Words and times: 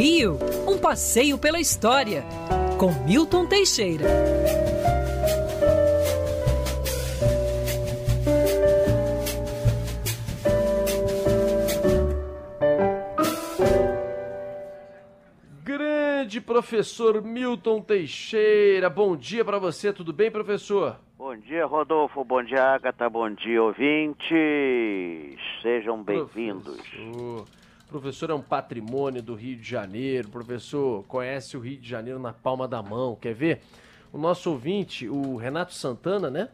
Rio, 0.00 0.38
um 0.66 0.78
passeio 0.78 1.36
pela 1.36 1.60
história, 1.60 2.24
com 2.78 2.90
Milton 3.04 3.44
Teixeira. 3.44 4.06
Grande 15.62 16.40
professor 16.40 17.22
Milton 17.22 17.82
Teixeira, 17.82 18.88
bom 18.88 19.14
dia 19.14 19.44
para 19.44 19.58
você, 19.58 19.92
tudo 19.92 20.14
bem, 20.14 20.30
professor? 20.30 20.96
Bom 21.18 21.36
dia, 21.36 21.66
Rodolfo. 21.66 22.24
Bom 22.24 22.42
dia, 22.42 22.64
Agatha. 22.64 23.10
Bom 23.10 23.28
dia, 23.34 23.62
ouvintes. 23.62 24.30
Sejam 25.60 26.02
bem-vindos. 26.02 26.80
Professor, 27.90 28.30
é 28.30 28.34
um 28.34 28.40
patrimônio 28.40 29.20
do 29.20 29.34
Rio 29.34 29.56
de 29.56 29.68
Janeiro. 29.68 30.28
Professor 30.28 31.02
conhece 31.08 31.56
o 31.56 31.60
Rio 31.60 31.76
de 31.76 31.88
Janeiro 31.88 32.20
na 32.20 32.32
palma 32.32 32.68
da 32.68 32.80
mão. 32.80 33.16
Quer 33.16 33.34
ver? 33.34 33.60
O 34.12 34.18
nosso 34.18 34.50
ouvinte, 34.50 35.08
o 35.08 35.36
Renato 35.36 35.74
Santana, 35.74 36.30
né? 36.30 36.48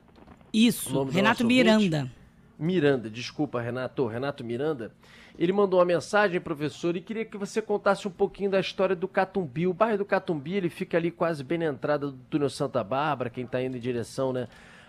Isso, 0.52 1.04
Renato 1.04 1.44
Miranda. 1.44 1.98
Ouvinte, 1.98 2.16
Miranda, 2.58 3.10
desculpa, 3.10 3.60
Renato. 3.60 4.06
Renato 4.06 4.42
Miranda. 4.42 4.92
Ele 5.38 5.52
mandou 5.52 5.78
uma 5.78 5.84
mensagem, 5.84 6.40
professor, 6.40 6.96
e 6.96 7.02
queria 7.02 7.24
que 7.24 7.36
você 7.36 7.60
contasse 7.60 8.08
um 8.08 8.10
pouquinho 8.10 8.50
da 8.50 8.58
história 8.58 8.96
do 8.96 9.06
Catumbi. 9.06 9.66
O 9.66 9.74
bairro 9.74 9.98
do 9.98 10.04
Catumbi, 10.06 10.54
ele 10.54 10.70
fica 10.70 10.96
ali 10.96 11.10
quase 11.10 11.44
bem 11.44 11.58
na 11.58 11.66
entrada 11.66 12.06
do 12.06 12.16
túnel 12.30 12.48
Santa 12.48 12.82
Bárbara, 12.82 13.28
quem 13.28 13.44
está 13.44 13.62
indo 13.62 13.76
em 13.76 13.80
direção, 13.80 14.32
né, 14.32 14.48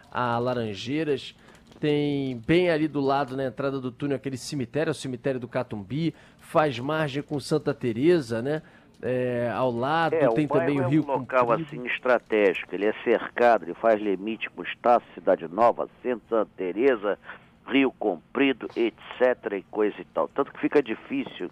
a 0.09 0.39
Laranjeiras. 0.39 1.35
Tem 1.79 2.37
bem 2.47 2.69
ali 2.69 2.87
do 2.87 2.99
lado, 2.99 3.37
na 3.37 3.45
entrada 3.45 3.79
do 3.79 3.91
túnel, 3.91 4.17
aquele 4.17 4.37
cemitério, 4.37 4.89
é 4.89 4.91
o 4.91 4.95
cemitério 4.95 5.39
do 5.39 5.47
Catumbi. 5.47 6.13
Faz 6.39 6.79
margem 6.79 7.21
com 7.21 7.39
Santa 7.39 7.73
Teresa, 7.73 8.41
né? 8.41 8.61
É, 9.01 9.51
ao 9.53 9.69
lado, 9.69 10.15
é, 10.15 10.27
tem 10.29 10.45
o 10.45 10.49
também 10.49 10.81
o 10.81 10.87
Rio 10.87 11.03
é 11.07 11.11
um 11.11 11.19
local 11.19 11.51
assim 11.51 11.85
estratégico, 11.85 12.73
ele 12.73 12.87
é 12.87 12.93
cercado, 13.03 13.65
ele 13.65 13.75
faz 13.75 14.01
limite 14.01 14.49
com 14.49 14.61
o 14.61 14.65
Estácio, 14.65 15.07
Cidade 15.13 15.47
Nova, 15.47 15.87
Centro 16.01 16.27
Santa 16.27 16.49
Teresa, 16.57 17.19
Rio 17.67 17.91
Comprido, 17.91 18.67
etc. 18.75 19.53
e 19.55 19.61
coisa 19.69 19.95
e 19.99 20.05
tal. 20.05 20.27
Tanto 20.29 20.51
que 20.51 20.59
fica 20.59 20.81
difícil 20.81 21.51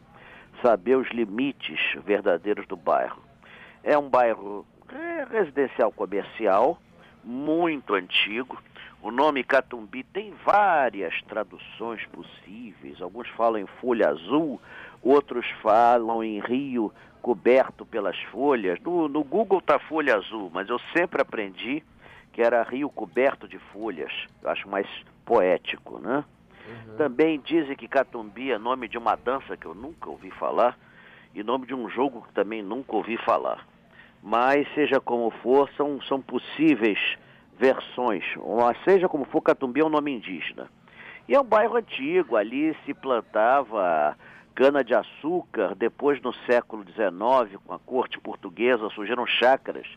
saber 0.62 0.95
os 0.95 1.08
limites 1.09 1.80
verdadeiros 2.03 2.66
do 2.66 2.75
bairro. 2.75 3.22
É 3.84 3.95
um 3.95 4.09
bairro 4.09 4.66
é, 4.92 5.25
residencial 5.30 5.92
comercial, 5.92 6.80
muito 7.23 7.94
antigo. 7.94 8.58
O 9.06 9.11
nome 9.11 9.44
Catumbi 9.44 10.02
tem 10.02 10.34
várias 10.44 11.14
traduções 11.28 12.03
possíveis. 12.08 13.00
Alguns 13.00 13.28
falam 13.30 13.62
em 13.62 13.67
folha 13.80 14.09
azul, 14.09 14.59
outros 15.00 15.45
falam 15.62 16.23
em 16.23 16.39
rio 16.39 16.92
coberto 17.22 17.86
pelas 17.86 18.20
folhas. 18.31 18.80
No, 18.81 19.08
no 19.08 19.23
Google 19.23 19.59
está 19.59 19.78
folha 19.78 20.16
azul, 20.16 20.50
mas 20.52 20.67
eu 20.70 20.80
sempre 20.97 21.22
aprendi 21.22 21.84
que 22.34 22.42
era 22.42 22.64
rio 22.64 22.89
coberto 22.89 23.47
de 23.47 23.59
folhas. 23.72 24.12
Eu 24.42 24.50
acho 24.50 24.67
mais 24.67 24.88
poético, 25.23 26.00
né? 26.00 26.25
Uhum. 26.67 26.97
Também 26.97 27.40
dizem 27.40 27.75
que 27.75 27.88
Catumbi 27.88 28.52
é 28.52 28.58
nome 28.58 28.88
de 28.88 28.97
uma 28.97 29.16
dança 29.16 29.56
que 29.56 29.67
eu 29.67 29.75
nunca 29.75 30.09
ouvi 30.09 30.31
falar 30.31 30.75
e 31.36 31.44
nome 31.44 31.67
de 31.67 31.75
um 31.75 31.88
jogo 31.92 32.23
que 32.23 32.34
também 32.34 32.64
nunca 32.64 32.95
ouvi 32.95 33.17
falar. 33.17 33.67
Mas 34.23 34.67
seja 34.73 35.00
como 35.00 35.30
for, 35.30 35.69
são, 35.78 36.02
são 36.02 36.19
possíveis 36.19 36.97
versões. 37.58 38.23
Mas 38.58 38.78
seja 38.84 39.08
como 39.08 39.25
for, 39.25 39.42
Catumbi 39.42 39.81
é 39.81 39.86
um 39.86 39.89
nome 39.89 40.11
indígena. 40.11 40.70
E 41.28 41.34
é 41.34 41.39
um 41.39 41.44
bairro 41.44 41.78
antigo, 41.78 42.36
ali 42.36 42.75
se 42.86 42.94
plantava 42.94 44.16
cana-de-açúcar, 44.53 45.75
depois 45.75 46.22
no 46.22 46.34
século 46.45 46.84
XIX, 46.84 47.59
com 47.66 47.73
a 47.73 47.80
corte 47.80 48.20
portuguesa, 48.20 48.89
surgiram 48.92 49.25
chácaras 49.25 49.88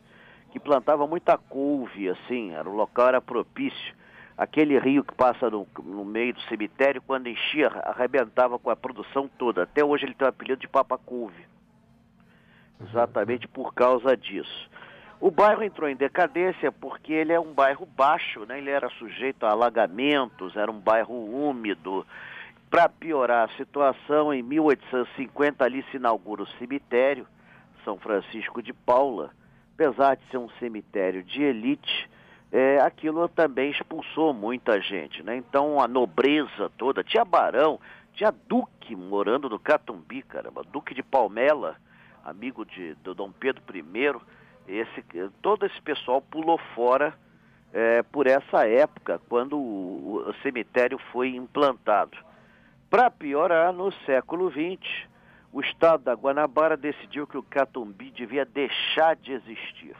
que 0.51 0.59
plantavam 0.59 1.07
muita 1.07 1.37
couve, 1.37 2.09
assim, 2.09 2.53
era, 2.53 2.69
o 2.69 2.75
local 2.75 3.09
era 3.09 3.21
propício 3.21 3.99
aquele 4.39 4.79
rio 4.79 5.03
que 5.03 5.13
passa 5.13 5.51
no, 5.51 5.67
no, 5.85 6.05
meio 6.05 6.33
do 6.33 6.41
cemitério, 6.43 7.03
quando 7.03 7.29
enchia, 7.29 7.67
arrebentava 7.83 8.57
com 8.57 8.71
a 8.71 8.77
produção 8.77 9.29
toda. 9.37 9.65
Até 9.65 9.85
hoje 9.85 10.05
ele 10.05 10.15
tem 10.15 10.25
o 10.25 10.31
apelido 10.31 10.61
de 10.61 10.69
Papacuve. 10.69 11.45
Exatamente 12.81 13.49
por 13.49 13.75
causa 13.75 14.17
disso. 14.17 14.71
O 15.21 15.33
bairro 15.33 15.65
entrou 15.65 15.89
em 15.89 15.97
decadência 15.97 16.71
porque 16.71 17.13
ele 17.13 17.33
é 17.33 17.41
um 17.41 17.53
bairro 17.53 17.85
baixo, 17.85 18.47
né? 18.47 18.59
ele 18.59 18.71
era 18.71 18.89
sujeito 18.91 19.45
a 19.45 19.51
alagamentos, 19.51 20.57
era 20.57 20.71
um 20.71 20.79
bairro 20.79 21.15
úmido. 21.15 22.07
Para 22.71 22.89
piorar 22.89 23.49
a 23.49 23.57
situação, 23.57 24.33
em 24.33 24.43
1850 24.43 25.65
ali 25.65 25.85
se 25.91 25.97
inaugura 25.97 26.43
o 26.43 26.49
cemitério 26.59 27.27
São 27.85 27.99
Francisco 27.99 28.63
de 28.63 28.73
Paula. 28.73 29.31
Apesar 29.75 30.17
de 30.17 30.25
ser 30.31 30.39
um 30.39 30.51
cemitério 30.61 31.25
de 31.25 31.43
elite, 31.43 32.09
é, 32.53 32.79
aquilo 32.81 33.29
também 33.29 33.71
expulsou 33.71 34.33
muita 34.33 34.81
gente, 34.81 35.23
né? 35.23 35.37
Então 35.37 35.81
a 35.81 35.89
nobreza 35.89 36.71
toda, 36.77 37.03
tinha 37.03 37.25
barão, 37.25 37.81
tinha 38.13 38.33
duque 38.49 38.95
morando 38.95 39.49
no 39.49 39.59
Catumbi, 39.59 40.23
caramba, 40.23 40.63
duque 40.63 40.95
de 40.95 41.03
Palmela, 41.03 41.77
amigo 42.25 42.65
de, 42.65 42.95
do 42.97 43.15
Dom 43.15 43.31
Pedro 43.31 43.63
I, 43.75 43.83
esse, 44.69 45.03
todo 45.41 45.65
esse 45.67 45.81
pessoal 45.83 46.21
pulou 46.21 46.59
fora 46.75 47.15
é, 47.73 48.03
por 48.03 48.27
essa 48.27 48.67
época, 48.67 49.21
quando 49.29 49.57
o, 49.57 50.25
o 50.29 50.35
cemitério 50.43 50.99
foi 51.13 51.35
implantado. 51.35 52.17
Para 52.91 53.11
piorar, 53.11 53.73
no 53.73 53.93
século 54.07 54.51
XX, 54.51 55.07
o 55.53 55.61
estado 55.61 56.05
da 56.05 56.15
Guanabara 56.15 56.77
decidiu 56.77 57.27
que 57.27 57.37
o 57.37 57.43
Catumbi 57.43 58.11
devia 58.11 58.45
deixar 58.45 59.17
de 59.17 59.33
existir. 59.33 59.95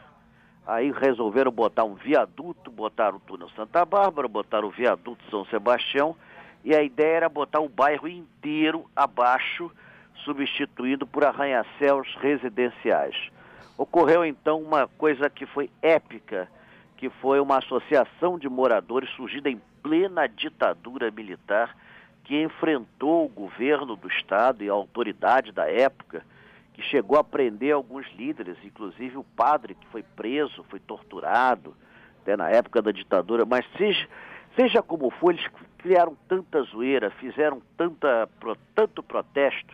Aí 0.65 0.91
resolveram 0.91 1.51
botar 1.51 1.83
um 1.83 1.95
viaduto, 1.95 2.69
botaram 2.69 3.17
o 3.17 3.19
túnel 3.21 3.49
Santa 3.55 3.83
Bárbara, 3.85 4.27
botaram 4.27 4.67
o 4.67 4.71
viaduto 4.71 5.23
São 5.29 5.45
Sebastião, 5.45 6.15
e 6.63 6.75
a 6.75 6.83
ideia 6.83 7.17
era 7.17 7.29
botar 7.29 7.59
o 7.59 7.69
bairro 7.69 8.07
inteiro 8.07 8.85
abaixo, 8.95 9.71
substituído 10.23 11.07
por 11.07 11.23
arranha-céus 11.23 12.07
residenciais. 12.19 13.15
Ocorreu 13.79 14.25
então 14.25 14.61
uma 14.61 14.89
coisa 14.89 15.29
que 15.29 15.45
foi 15.45 15.69
épica, 15.81 16.49
que 16.97 17.09
foi 17.09 17.39
uma 17.39 17.59
associação 17.59 18.37
de 18.37 18.49
moradores 18.49 19.09
surgida 19.11 19.49
em 19.49 19.61
plena 19.81 20.27
ditadura 20.27 21.09
militar, 21.09 21.77
que 22.25 22.43
enfrentou 22.43 23.23
o 23.23 23.29
governo 23.29 23.95
do 23.95 24.09
estado 24.09 24.65
e 24.65 24.69
a 24.69 24.73
autoridade 24.73 25.53
da 25.53 25.71
época, 25.71 26.25
que 26.73 26.81
chegou 26.81 27.17
a 27.17 27.23
prender 27.23 27.73
alguns 27.73 28.05
líderes, 28.17 28.57
inclusive 28.65 29.15
o 29.15 29.23
padre 29.23 29.75
que 29.75 29.87
foi 29.87 30.03
preso, 30.03 30.65
foi 30.65 30.81
torturado, 30.81 31.73
até 32.21 32.35
na 32.35 32.49
época 32.49 32.81
da 32.81 32.91
ditadura, 32.91 33.45
mas 33.45 33.65
seja, 33.77 34.09
seja 34.57 34.83
como 34.83 35.09
for, 35.09 35.33
eles 35.33 35.47
criaram 35.77 36.17
tanta 36.27 36.61
zoeira, 36.63 37.11
fizeram 37.11 37.61
tanta, 37.77 38.27
tanto 38.75 39.01
protesto, 39.01 39.73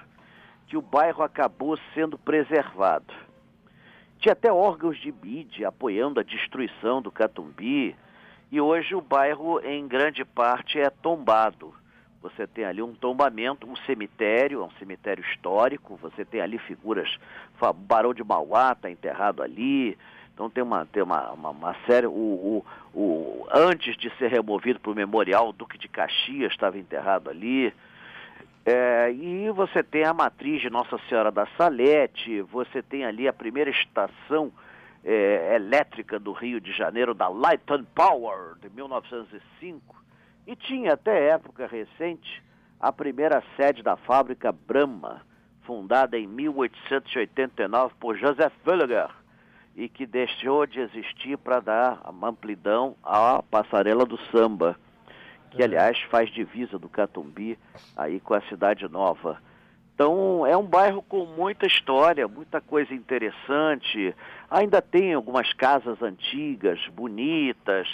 que 0.67 0.77
o 0.77 0.81
bairro 0.83 1.23
acabou 1.23 1.75
sendo 1.95 2.19
preservado. 2.19 3.24
Tinha 4.25 4.33
até 4.33 4.51
órgãos 4.51 4.97
de 4.97 5.11
mídia 5.11 5.67
apoiando 5.67 6.19
a 6.19 6.23
destruição 6.23 6.99
do 6.99 7.11
Catumbi, 7.11 7.95
e 8.51 8.59
hoje 8.59 8.95
o 8.95 8.99
bairro, 8.99 9.59
em 9.59 9.87
grande 9.87 10.25
parte, 10.25 10.79
é 10.79 10.89
tombado. 10.89 11.75
Você 12.23 12.47
tem 12.47 12.65
ali 12.65 12.81
um 12.81 12.95
tombamento, 12.95 13.69
um 13.69 13.75
cemitério, 13.75 14.63
é 14.63 14.65
um 14.65 14.71
cemitério 14.79 15.23
histórico, 15.25 15.95
você 16.01 16.25
tem 16.25 16.41
ali 16.41 16.57
figuras, 16.57 17.07
Barão 17.75 18.15
de 18.15 18.23
Mauá 18.23 18.71
está 18.71 18.89
enterrado 18.89 19.43
ali, 19.43 19.95
então 20.33 20.49
tem 20.49 20.63
uma, 20.63 20.87
tem 20.87 21.03
uma, 21.03 21.31
uma, 21.31 21.49
uma 21.51 21.75
série, 21.85 22.07
o, 22.07 22.09
o, 22.11 22.65
o, 22.95 23.47
antes 23.53 23.95
de 23.95 24.09
ser 24.17 24.31
removido 24.31 24.79
para 24.79 24.91
o 24.91 24.95
memorial, 24.95 25.49
o 25.49 25.53
Duque 25.53 25.77
de 25.77 25.87
Caxias 25.87 26.51
estava 26.51 26.79
enterrado 26.79 27.29
ali, 27.29 27.71
é, 28.65 29.11
e 29.11 29.49
você 29.51 29.83
tem 29.83 30.03
a 30.03 30.13
matriz 30.13 30.59
de 30.59 30.71
Nossa 30.71 30.97
Senhora 31.07 31.31
da 31.31 31.45
Salete, 31.55 32.41
você 32.41 32.81
tem 32.81 33.05
ali 33.05 33.27
a 33.27 33.33
primeira 33.33 33.69
estação 33.69 34.51
é, 35.03 35.55
elétrica 35.55 36.17
do 36.17 36.33
Rio 36.33 36.59
de 36.59 36.71
Janeiro, 36.71 37.13
da 37.13 37.27
Light 37.27 37.61
and 37.69 37.85
Power, 37.93 38.55
de 38.59 38.69
1905, 38.71 39.95
e 40.47 40.55
tinha 40.55 40.93
até 40.93 41.29
época 41.29 41.67
recente 41.67 42.43
a 42.79 42.91
primeira 42.91 43.43
sede 43.55 43.83
da 43.83 43.95
fábrica 43.95 44.51
Brahma, 44.51 45.21
fundada 45.61 46.17
em 46.17 46.25
1889 46.25 47.93
por 47.99 48.17
Joseph 48.17 48.53
Völliger 48.63 49.09
e 49.75 49.87
que 49.87 50.05
deixou 50.05 50.65
de 50.65 50.79
existir 50.79 51.37
para 51.37 51.59
dar 51.59 52.01
amplidão 52.23 52.95
à 53.03 53.43
passarela 53.43 54.05
do 54.05 54.17
samba, 54.31 54.75
que 55.55 55.63
aliás 55.63 55.99
faz 56.11 56.29
divisa 56.29 56.77
do 56.77 56.89
Catumbi 56.89 57.57
aí 57.95 58.19
com 58.19 58.33
a 58.33 58.41
cidade 58.41 58.87
nova. 58.89 59.39
Então 59.93 60.45
é 60.45 60.57
um 60.57 60.65
bairro 60.65 61.01
com 61.01 61.25
muita 61.25 61.65
história, 61.65 62.27
muita 62.27 62.59
coisa 62.59 62.93
interessante. 62.93 64.13
Ainda 64.51 64.81
tem 64.81 65.13
algumas 65.13 65.53
casas 65.53 66.01
antigas, 66.01 66.85
bonitas. 66.89 67.87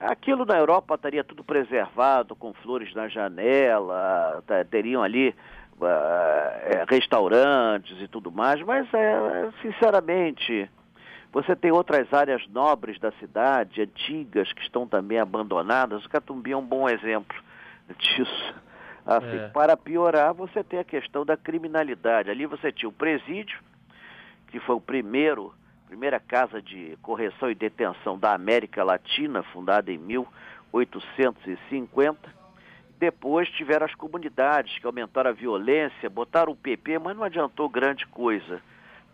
Aquilo 0.00 0.44
na 0.44 0.58
Europa 0.58 0.96
estaria 0.96 1.22
tudo 1.22 1.44
preservado, 1.44 2.34
com 2.34 2.52
flores 2.52 2.92
na 2.94 3.08
janela, 3.08 4.42
teriam 4.70 5.02
ali 5.02 5.34
uh, 5.80 6.84
restaurantes 6.88 7.96
e 8.02 8.08
tudo 8.08 8.30
mais, 8.30 8.60
mas 8.62 8.92
é, 8.92 9.50
sinceramente 9.62 10.68
você 11.36 11.54
tem 11.54 11.70
outras 11.70 12.10
áreas 12.14 12.48
nobres 12.48 12.98
da 12.98 13.12
cidade, 13.12 13.82
antigas, 13.82 14.50
que 14.54 14.62
estão 14.62 14.88
também 14.88 15.18
abandonadas. 15.18 16.02
O 16.02 16.08
Catumbi 16.08 16.52
é 16.52 16.56
um 16.56 16.64
bom 16.64 16.88
exemplo 16.88 17.36
disso. 17.98 18.54
Assim, 19.04 19.36
é. 19.36 19.48
Para 19.48 19.76
piorar, 19.76 20.32
você 20.32 20.64
tem 20.64 20.78
a 20.78 20.84
questão 20.84 21.26
da 21.26 21.36
criminalidade. 21.36 22.30
Ali 22.30 22.46
você 22.46 22.72
tinha 22.72 22.88
o 22.88 22.92
presídio, 22.92 23.60
que 24.48 24.58
foi 24.60 24.76
o 24.76 24.80
primeiro, 24.80 25.52
primeira 25.86 26.18
casa 26.18 26.62
de 26.62 26.96
correção 27.02 27.50
e 27.50 27.54
detenção 27.54 28.18
da 28.18 28.32
América 28.32 28.82
Latina, 28.82 29.42
fundada 29.42 29.92
em 29.92 29.98
1850. 29.98 32.34
Depois 32.98 33.46
tiveram 33.50 33.84
as 33.84 33.94
comunidades 33.94 34.78
que 34.78 34.86
aumentaram 34.86 35.28
a 35.28 35.34
violência, 35.34 36.08
botaram 36.08 36.52
o 36.52 36.56
PP, 36.56 36.98
mas 36.98 37.14
não 37.14 37.24
adiantou 37.24 37.68
grande 37.68 38.06
coisa. 38.06 38.62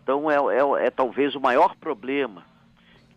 Então 0.03 0.29
é, 0.29 0.35
é, 0.35 0.87
é 0.87 0.91
talvez 0.91 1.33
o 1.33 1.39
maior 1.39 1.75
problema 1.77 2.43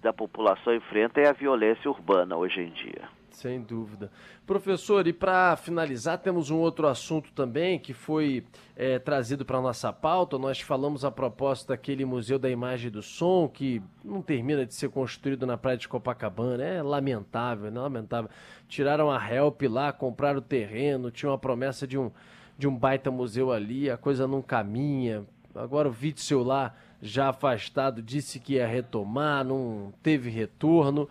que 0.01 0.07
a 0.07 0.13
população 0.13 0.75
enfrenta 0.75 1.21
é 1.21 1.29
a 1.29 1.33
violência 1.33 1.91
urbana 1.91 2.37
hoje 2.37 2.61
em 2.61 2.71
dia. 2.71 3.09
Sem 3.37 3.61
dúvida. 3.61 4.11
Professor, 4.47 5.07
e 5.07 5.13
para 5.13 5.57
finalizar, 5.57 6.17
temos 6.17 6.49
um 6.49 6.57
outro 6.57 6.87
assunto 6.87 7.31
também 7.33 7.79
que 7.79 7.93
foi 7.93 8.43
é, 8.75 8.99
trazido 8.99 9.45
para 9.45 9.59
a 9.59 9.61
nossa 9.61 9.93
pauta. 9.93 10.39
Nós 10.39 10.61
falamos 10.61 11.05
a 11.05 11.11
propósito 11.11 11.69
daquele 11.69 12.07
Museu 12.07 12.39
da 12.39 12.49
Imagem 12.49 12.87
e 12.87 12.91
do 12.91 13.03
Som, 13.03 13.47
que 13.47 13.83
não 14.03 14.23
termina 14.23 14.65
de 14.65 14.75
ser 14.75 14.89
construído 14.89 15.47
na 15.47 15.59
Praia 15.59 15.77
de 15.77 15.87
Copacabana. 15.87 16.65
É 16.65 16.83
lamentável, 16.83 17.71
né? 17.71 17.79
Lamentável. 17.79 18.31
Tiraram 18.69 19.11
a 19.11 19.31
help 19.31 19.61
lá, 19.65 19.93
compraram 19.93 20.39
o 20.39 20.43
terreno, 20.43 21.11
tinha 21.11 21.31
uma 21.31 21.37
promessa 21.37 21.87
de 21.87 21.99
um, 21.99 22.11
de 22.57 22.67
um 22.67 22.75
baita 22.75 23.11
museu 23.11 23.53
ali, 23.53 23.91
a 23.91 23.99
coisa 23.99 24.27
não 24.27 24.41
caminha. 24.41 25.27
Agora 25.57 25.89
o 25.89 25.95
Witzel 26.01 26.43
lá, 26.43 26.75
já 27.01 27.29
afastado, 27.29 28.03
disse 28.03 28.41
que 28.41 28.55
ia 28.55 28.67
retomar, 28.67 29.45
não 29.45 29.93
teve 30.03 30.31
retorno. 30.31 31.09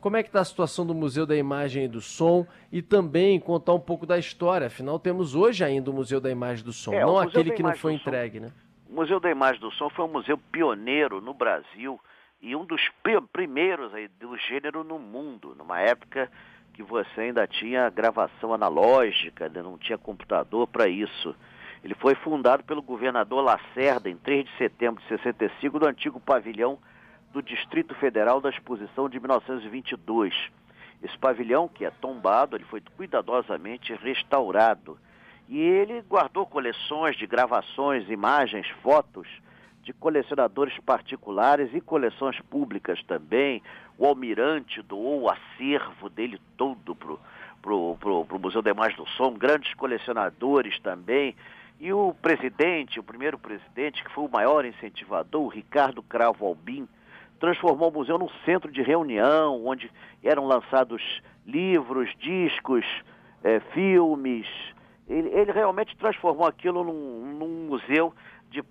Como 0.00 0.16
é 0.16 0.22
que 0.22 0.28
está 0.28 0.40
a 0.40 0.44
situação 0.44 0.86
do 0.86 0.94
Museu 0.94 1.26
da 1.26 1.36
Imagem 1.36 1.84
e 1.84 1.88
do 1.88 2.00
Som 2.00 2.46
e 2.70 2.80
também 2.80 3.40
contar 3.40 3.74
um 3.74 3.80
pouco 3.80 4.06
da 4.06 4.18
história. 4.18 4.68
Afinal, 4.68 4.98
temos 4.98 5.34
hoje 5.34 5.64
ainda 5.64 5.90
o 5.90 5.94
Museu 5.94 6.20
da 6.20 6.30
Imagem 6.30 6.62
e 6.62 6.64
do 6.64 6.72
Som, 6.72 6.92
é, 6.94 7.00
não 7.00 7.18
aquele 7.18 7.50
que 7.50 7.62
não 7.62 7.74
foi 7.74 7.94
entregue, 7.94 8.38
né? 8.40 8.52
O 8.88 8.94
Museu 8.94 9.18
da 9.18 9.30
Imagem 9.30 9.56
e 9.56 9.60
do 9.60 9.72
Som 9.72 9.90
foi 9.90 10.04
um 10.04 10.12
museu 10.12 10.38
pioneiro 10.38 11.20
no 11.20 11.34
Brasil 11.34 12.00
e 12.40 12.54
um 12.54 12.64
dos 12.64 12.80
primeiros 13.32 13.92
aí 13.92 14.08
do 14.08 14.36
gênero 14.36 14.84
no 14.84 14.98
mundo, 14.98 15.54
numa 15.56 15.80
época 15.80 16.30
que 16.78 16.82
você 16.84 17.22
ainda 17.22 17.44
tinha 17.44 17.90
gravação 17.90 18.54
analógica, 18.54 19.48
né? 19.48 19.60
não 19.60 19.76
tinha 19.76 19.98
computador 19.98 20.68
para 20.68 20.86
isso. 20.86 21.34
Ele 21.82 21.94
foi 21.94 22.14
fundado 22.14 22.64
pelo 22.64 22.82
governador 22.82 23.42
Lacerda 23.42 24.10
em 24.10 24.16
3 24.16 24.44
de 24.44 24.56
setembro 24.56 25.02
de 25.02 25.08
65 25.08 25.78
do 25.78 25.86
antigo 25.86 26.20
pavilhão 26.20 26.78
do 27.32 27.42
Distrito 27.42 27.94
Federal 27.94 28.40
da 28.40 28.50
Exposição 28.50 29.08
de 29.08 29.20
1922. 29.20 30.34
Esse 31.02 31.16
pavilhão, 31.18 31.68
que 31.68 31.84
é 31.84 31.90
tombado, 31.90 32.56
ele 32.56 32.64
foi 32.64 32.82
cuidadosamente 32.96 33.94
restaurado. 33.94 34.98
E 35.48 35.58
ele 35.58 36.02
guardou 36.02 36.44
coleções 36.44 37.16
de 37.16 37.26
gravações, 37.26 38.08
imagens, 38.10 38.68
fotos 38.82 39.28
de 39.82 39.92
colecionadores 39.92 40.76
particulares 40.80 41.70
e 41.72 41.80
coleções 41.80 42.38
públicas 42.42 43.02
também. 43.04 43.62
O 43.96 44.06
Almirante 44.06 44.82
doou 44.82 45.22
o 45.22 45.30
acervo 45.30 46.10
dele 46.10 46.40
todo 46.56 46.94
para 46.94 47.12
o 47.12 47.20
pro, 47.62 47.96
pro, 47.98 48.24
pro 48.24 48.38
Museu 48.38 48.62
da 48.62 48.70
Imagem 48.70 48.96
do 48.96 49.06
Som, 49.10 49.32
grandes 49.32 49.72
colecionadores 49.74 50.78
também. 50.80 51.34
E 51.80 51.92
o 51.92 52.12
presidente, 52.20 52.98
o 52.98 53.04
primeiro 53.04 53.38
presidente, 53.38 54.02
que 54.02 54.10
foi 54.12 54.24
o 54.24 54.30
maior 54.30 54.64
incentivador, 54.64 55.42
o 55.42 55.48
Ricardo 55.48 56.02
Cravo 56.02 56.44
Albim, 56.44 56.88
transformou 57.38 57.88
o 57.88 57.92
museu 57.92 58.18
num 58.18 58.28
centro 58.44 58.70
de 58.70 58.82
reunião, 58.82 59.64
onde 59.64 59.90
eram 60.24 60.44
lançados 60.44 61.00
livros, 61.46 62.12
discos, 62.18 62.84
é, 63.44 63.60
filmes. 63.72 64.46
Ele, 65.08 65.28
ele, 65.28 65.52
realmente 65.52 65.96
transformou 65.96 66.46
aquilo 66.46 66.82
num, 66.82 67.38
num 67.38 67.66
museu 67.68 68.12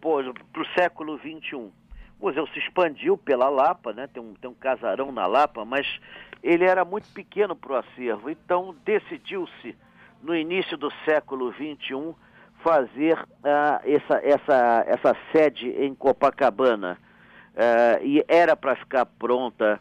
para 0.01 0.61
o 0.61 0.65
século 0.77 1.17
XXI. 1.17 1.55
O 1.55 1.71
museu 2.19 2.45
se 2.47 2.59
expandiu 2.59 3.17
pela 3.17 3.47
Lapa, 3.47 3.93
né? 3.93 4.07
tem, 4.07 4.21
um, 4.21 4.33
tem 4.33 4.49
um 4.49 4.53
casarão 4.53 5.13
na 5.13 5.25
Lapa, 5.25 5.63
mas 5.63 5.87
ele 6.43 6.65
era 6.65 6.83
muito 6.83 7.07
pequeno 7.13 7.55
para 7.55 7.71
o 7.71 7.75
acervo. 7.77 8.29
Então 8.29 8.75
decidiu-se, 8.83 9.75
no 10.21 10.35
início 10.35 10.77
do 10.77 10.91
século 11.05 11.53
XXI, 11.53 12.13
fazer 12.67 13.17
uh, 13.17 13.79
essa, 13.85 14.21
essa, 14.21 14.85
essa 14.85 15.17
sede 15.31 15.69
em 15.69 15.95
Copacabana. 15.95 16.97
Uh, 17.55 18.05
e 18.05 18.25
era 18.27 18.57
para 18.57 18.75
ficar 18.75 19.05
pronta 19.05 19.79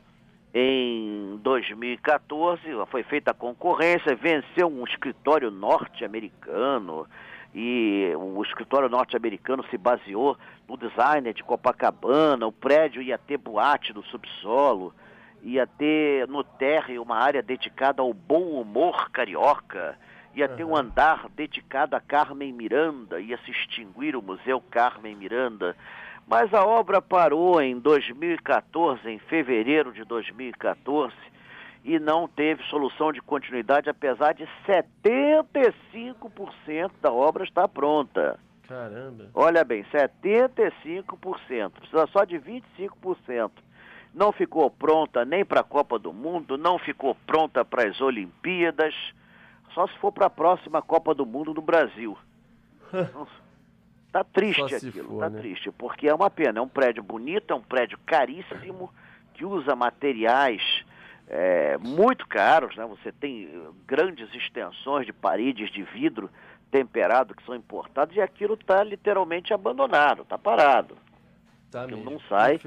em 0.55 1.37
2014, 1.43 2.63
foi 2.89 3.03
feita 3.03 3.33
a 3.33 3.35
concorrência, 3.35 4.15
venceu 4.15 4.69
um 4.69 4.85
escritório 4.85 5.51
norte-americano 5.51 7.09
e 7.53 8.13
o 8.17 8.41
escritório 8.43 8.89
norte-americano 8.89 9.65
se 9.69 9.77
baseou 9.77 10.39
no 10.69 10.77
designer 10.77 11.35
de 11.35 11.43
Copacabana, 11.43 12.47
o 12.47 12.53
prédio 12.53 13.03
ia 13.03 13.19
ter 13.19 13.37
boate 13.37 13.93
no 13.93 14.03
subsolo, 14.05 14.95
ia 15.43 15.67
ter 15.67 16.29
no 16.29 16.45
térreo 16.45 17.03
uma 17.03 17.19
área 17.19 17.43
dedicada 17.43 18.01
ao 18.01 18.15
bom 18.15 18.61
humor 18.61 19.11
carioca, 19.11 19.99
ia 20.37 20.49
ter 20.49 20.65
um 20.65 20.77
andar 20.77 21.29
dedicado 21.35 21.97
a 21.97 22.01
Carmen 22.01 22.53
Miranda, 22.53 23.19
ia 23.19 23.39
se 23.39 23.51
extinguir 23.51 24.15
o 24.15 24.21
Museu 24.21 24.61
Carmen 24.71 25.17
Miranda. 25.17 25.75
Mas 26.29 26.53
a 26.53 26.63
obra 26.63 27.01
parou 27.01 27.63
em 27.63 27.79
2014, 27.79 29.09
em 29.09 29.19
fevereiro 29.19 29.93
de 29.93 30.05
2014, 30.05 31.15
e 31.83 31.99
não 31.99 32.29
teve 32.29 32.63
solução 32.65 33.11
de 33.13 33.23
continuidade, 33.23 33.89
apesar 33.89 34.35
de 34.35 34.47
75% 34.67 36.91
da 37.01 37.11
obra 37.11 37.45
estar 37.45 37.67
pronta. 37.69 38.39
Caramba! 38.69 39.31
Olha 39.33 39.65
bem, 39.65 39.85
75%, 39.85 41.71
precisa 41.71 42.07
só 42.09 42.25
de 42.25 42.39
25%. 42.39 43.51
Não 44.13 44.33
ficou 44.33 44.69
pronta 44.69 45.25
nem 45.25 45.43
para 45.45 45.61
a 45.61 45.65
Copa 45.65 45.97
do 45.99 46.13
Mundo, 46.13 46.59
não 46.59 46.79
ficou 46.79 47.15
pronta 47.27 47.65
para 47.65 47.89
as 47.89 47.99
Olimpíadas, 48.01 48.95
só 49.77 49.87
se 49.87 49.99
for 49.99 50.11
para 50.11 50.27
a 50.27 50.31
próxima 50.31 50.81
Copa 50.81 51.15
do 51.15 51.27
Mundo 51.27 51.53
no 51.53 51.61
Brasil. 51.61 52.17
Tá 54.13 54.25
triste 54.25 54.75
aquilo, 54.75 55.09
for, 55.11 55.21
tá 55.21 55.29
né? 55.29 55.41
triste, 55.41 55.71
porque 55.73 56.09
é 56.09 56.15
uma 56.15 56.31
pena. 56.31 56.59
É 56.59 56.63
um 56.63 56.69
prédio 56.69 57.03
bonito, 57.03 57.53
é 57.53 57.55
um 57.55 57.61
prédio 57.61 57.99
caríssimo, 58.07 58.91
que 59.35 59.45
usa 59.45 59.77
materiais 59.77 60.63
é, 61.29 61.77
muito 61.77 62.27
caros, 62.27 62.75
né? 62.77 62.87
Você 62.87 63.13
tem 63.13 63.51
grandes 63.87 64.33
extensões 64.35 65.05
de 65.05 65.13
paredes 65.13 65.71
de 65.71 65.83
vidro 65.83 66.31
temperado 66.71 67.35
que 67.35 67.45
são 67.45 67.55
importados 67.55 68.17
e 68.17 68.21
aquilo 68.23 68.55
está 68.55 68.83
literalmente 68.83 69.53
abandonado, 69.53 70.23
está 70.23 70.39
parado. 70.39 70.97
Tá 71.71 71.87
mesmo, 71.87 72.03
não 72.03 72.19
sai, 72.21 72.59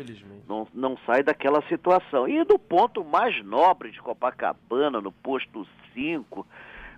não, 0.48 0.68
não 0.72 0.98
sai 1.04 1.24
daquela 1.24 1.63
situação. 1.63 2.28
E 2.28 2.44
do 2.44 2.60
ponto 2.60 3.04
mais 3.04 3.44
nobre 3.44 3.89
de 3.89 4.00
Copacabana, 4.00 5.01
no 5.01 5.12
posto 5.12 5.66
5, 5.96 6.46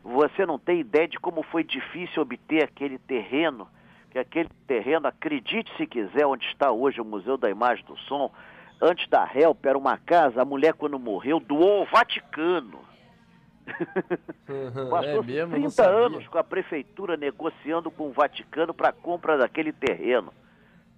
você 0.03 0.45
não 0.45 0.57
tem 0.57 0.79
ideia 0.79 1.07
de 1.07 1.19
como 1.19 1.43
foi 1.43 1.63
difícil 1.63 2.21
obter 2.21 2.63
aquele 2.63 2.97
terreno 2.97 3.67
que 4.11 4.19
aquele 4.19 4.49
terreno, 4.67 5.07
acredite 5.07 5.71
se 5.77 5.87
quiser, 5.87 6.25
onde 6.25 6.45
está 6.45 6.69
hoje 6.69 6.99
o 6.99 7.05
Museu 7.05 7.37
da 7.37 7.49
Imagem 7.49 7.83
do 7.85 7.97
Som, 7.97 8.29
antes 8.81 9.07
da 9.07 9.27
Help 9.33 9.65
era 9.65 9.77
uma 9.77 9.97
casa, 9.97 10.41
a 10.41 10.45
mulher 10.45 10.73
quando 10.73 10.99
morreu 10.99 11.39
doou 11.39 11.79
ao 11.79 11.85
Vaticano. 11.85 12.79
Uhum, 14.49 14.89
Passou 14.89 15.23
é 15.23 15.25
mesmo? 15.25 15.53
30 15.53 15.87
anos 15.87 16.27
com 16.27 16.37
a 16.37 16.43
prefeitura 16.43 17.15
negociando 17.15 17.89
com 17.89 18.09
o 18.09 18.11
Vaticano 18.11 18.73
para 18.73 18.89
a 18.89 18.93
compra 18.93 19.37
daquele 19.37 19.71
terreno. 19.71 20.33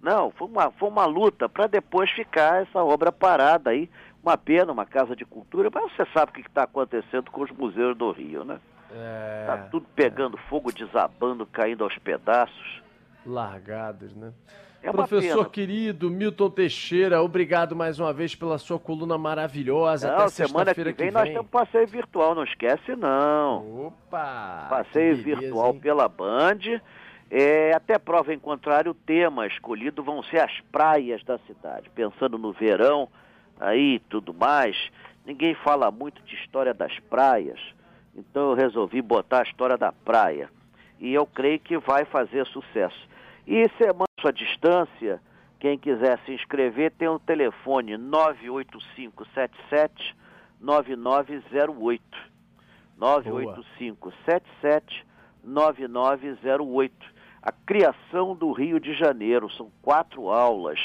Não, 0.02 0.32
foi 0.32 0.48
uma, 0.48 0.70
foi 0.72 0.88
uma 0.88 1.06
luta 1.06 1.48
para 1.48 1.66
depois 1.68 2.10
ficar 2.10 2.62
essa 2.62 2.82
obra 2.82 3.12
parada 3.12 3.70
aí. 3.70 3.88
Uma 4.22 4.36
pena, 4.36 4.72
uma 4.72 4.86
casa 4.86 5.14
de 5.14 5.24
cultura, 5.24 5.70
mas 5.72 5.92
você 5.92 6.04
sabe 6.12 6.32
o 6.32 6.34
que 6.34 6.40
está 6.40 6.64
acontecendo 6.64 7.30
com 7.30 7.42
os 7.42 7.50
museus 7.50 7.96
do 7.96 8.10
Rio, 8.10 8.44
né? 8.44 8.58
É, 8.94 9.44
tá 9.46 9.56
tudo 9.70 9.86
pegando 9.94 10.38
é. 10.38 10.40
fogo, 10.48 10.72
desabando, 10.72 11.44
caindo 11.44 11.82
aos 11.82 11.98
pedaços 11.98 12.82
largados, 13.26 14.14
né? 14.14 14.32
É 14.82 14.92
Professor 14.92 15.48
querido 15.50 16.10
Milton 16.10 16.50
Teixeira, 16.50 17.22
obrigado 17.22 17.74
mais 17.74 17.98
uma 17.98 18.12
vez 18.12 18.34
pela 18.34 18.58
sua 18.58 18.78
coluna 18.78 19.16
maravilhosa. 19.16 20.08
Não, 20.08 20.18
Até 20.18 20.28
semana 20.28 20.74
que 20.74 20.84
vem, 20.84 20.92
que 20.92 21.02
vem 21.04 21.10
nós 21.10 21.26
temos 21.26 21.46
passeio 21.46 21.86
virtual, 21.86 22.34
não 22.34 22.44
esquece 22.44 22.94
não. 22.94 23.86
Opa! 23.86 24.66
Passeio 24.68 25.16
beleza, 25.16 25.40
virtual 25.40 25.72
hein? 25.72 25.80
pela 25.80 26.06
Band. 26.06 26.80
É, 27.30 27.72
até 27.74 27.98
prova 27.98 28.34
em 28.34 28.38
contrário, 28.38 28.92
o 28.92 28.94
tema 28.94 29.46
escolhido 29.46 30.02
vão 30.02 30.22
ser 30.22 30.40
as 30.40 30.52
praias 30.70 31.24
da 31.24 31.38
cidade. 31.38 31.88
Pensando 31.94 32.36
no 32.36 32.52
verão, 32.52 33.08
aí 33.58 34.00
tudo 34.10 34.34
mais, 34.34 34.76
ninguém 35.24 35.54
fala 35.54 35.90
muito 35.90 36.22
de 36.24 36.34
história 36.36 36.74
das 36.74 36.96
praias, 37.08 37.58
então 38.16 38.50
eu 38.50 38.54
resolvi 38.54 39.02
botar 39.02 39.40
a 39.40 39.44
história 39.44 39.76
da 39.76 39.92
praia. 39.92 40.48
e 41.00 41.12
eu 41.12 41.26
creio 41.26 41.58
que 41.58 41.76
vai 41.76 42.04
fazer 42.04 42.46
sucesso. 42.46 43.08
E 43.46 43.68
semana 43.76 44.04
à 44.24 44.30
distância, 44.30 45.20
quem 45.60 45.78
quiser 45.78 46.18
se 46.20 46.32
inscrever 46.32 46.92
tem 46.92 47.08
o 47.08 47.18
telefone 47.18 47.98
98577 47.98 50.16
9908. 50.60 52.02
98577 52.96 55.04
9908. 55.42 57.12
A 57.42 57.50
criação 57.52 58.34
do 58.34 58.50
Rio 58.52 58.80
de 58.80 58.94
Janeiro, 58.94 59.50
são 59.50 59.70
quatro 59.82 60.30
aulas. 60.30 60.80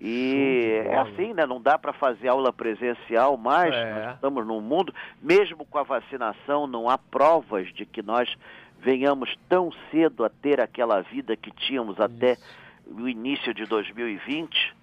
E 0.00 0.82
é 0.86 0.98
assim, 0.98 1.34
né? 1.34 1.44
Não 1.44 1.60
dá 1.60 1.78
para 1.78 1.92
fazer 1.92 2.28
aula 2.28 2.52
presencial 2.52 3.36
mais. 3.36 3.74
É. 3.74 3.92
Nós 3.92 4.14
estamos 4.14 4.46
num 4.46 4.60
mundo, 4.60 4.94
mesmo 5.20 5.64
com 5.66 5.76
a 5.76 5.82
vacinação, 5.82 6.66
não 6.66 6.88
há 6.88 6.96
provas 6.96 7.70
de 7.74 7.84
que 7.84 8.00
nós 8.00 8.34
venhamos 8.80 9.36
tão 9.46 9.70
cedo 9.90 10.24
a 10.24 10.30
ter 10.30 10.58
aquela 10.58 11.02
vida 11.02 11.36
que 11.36 11.50
tínhamos 11.50 11.94
Isso. 11.94 12.02
até 12.02 12.38
o 12.86 13.06
início 13.06 13.52
de 13.52 13.66
2020. 13.66 14.74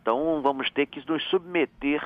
Então 0.00 0.40
vamos 0.40 0.70
ter 0.70 0.86
que 0.86 1.06
nos 1.06 1.22
submeter 1.24 2.02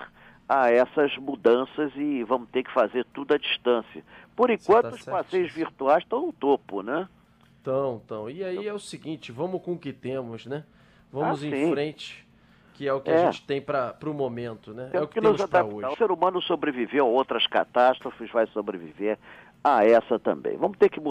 a 0.48 0.70
essas 0.70 1.16
mudanças 1.16 1.92
e 1.94 2.24
vamos 2.24 2.48
ter 2.50 2.64
que 2.64 2.72
fazer 2.72 3.04
tudo 3.14 3.32
à 3.32 3.38
distância. 3.38 4.04
Por 4.34 4.50
enquanto, 4.50 4.90
tá 4.90 4.96
os 4.96 5.04
passeios 5.04 5.52
virtuais 5.52 6.02
estão 6.02 6.26
no 6.26 6.32
topo, 6.32 6.82
né? 6.82 7.08
Estão, 7.58 7.96
estão. 7.96 8.30
E 8.30 8.44
aí 8.44 8.66
é 8.66 8.72
o 8.72 8.78
seguinte, 8.78 9.32
vamos 9.32 9.62
com 9.62 9.72
o 9.72 9.78
que 9.78 9.92
temos, 9.92 10.46
né? 10.46 10.64
Vamos 11.12 11.42
ah, 11.42 11.46
em 11.46 11.50
sim. 11.50 11.70
frente, 11.70 12.25
que 12.76 12.86
é 12.86 12.92
o 12.92 13.00
que 13.00 13.10
é. 13.10 13.26
a 13.26 13.30
gente 13.30 13.42
tem 13.46 13.60
para 13.60 13.96
o 14.04 14.12
momento, 14.12 14.74
né? 14.74 14.90
Temos 14.92 14.94
é 14.94 15.04
o 15.04 15.08
que, 15.08 15.14
que 15.14 15.20
temos 15.20 15.46
para 15.46 15.64
hoje. 15.64 15.86
O 15.86 15.96
ser 15.96 16.10
humano 16.10 16.42
sobreviveu 16.42 17.06
a 17.06 17.08
outras 17.08 17.46
catástrofes, 17.46 18.30
vai 18.30 18.46
sobreviver 18.48 19.18
a 19.64 19.84
essa 19.84 20.18
também. 20.18 20.56
Vamos 20.58 20.76
ter 20.76 20.90
que 20.90 21.00
mudar. 21.00 21.04